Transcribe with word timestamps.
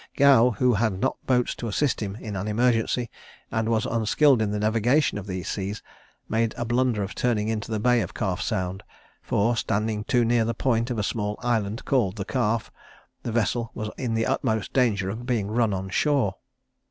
Gow, 0.17 0.49
who 0.49 0.73
had 0.73 0.93
not 0.99 1.23
boats 1.27 1.53
to 1.53 1.67
assist 1.67 1.99
him 2.01 2.15
in 2.15 2.35
an 2.35 2.47
emergency, 2.47 3.11
and 3.51 3.69
was 3.69 3.85
unskilled 3.85 4.41
in 4.41 4.49
the 4.49 4.57
navigation 4.57 5.19
of 5.19 5.27
these 5.27 5.47
seas, 5.47 5.83
made 6.27 6.55
a 6.57 6.65
blunder 6.65 7.03
in 7.03 7.07
turning 7.09 7.49
into 7.49 7.69
the 7.69 7.79
bay 7.79 8.01
of 8.01 8.15
Calf 8.15 8.41
Sound; 8.41 8.81
for, 9.21 9.55
standing 9.55 10.03
too 10.03 10.25
near 10.25 10.43
the 10.43 10.55
point 10.55 10.89
of 10.89 10.97
a 10.97 11.03
small 11.03 11.39
island 11.43 11.85
called 11.85 12.15
the 12.15 12.25
Calf, 12.25 12.71
the 13.21 13.31
vessel 13.31 13.69
was 13.75 13.91
in 13.95 14.15
the 14.15 14.25
utmost 14.25 14.73
danger 14.73 15.07
of 15.11 15.27
being 15.27 15.51
run 15.51 15.71
on 15.71 15.87
shore. 15.89 16.33